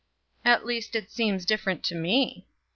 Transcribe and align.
At 0.43 0.65
least 0.65 0.95
it 0.95 1.11
seems 1.11 1.45
different 1.45 1.83
to 1.83 1.93
me. 1.93 2.47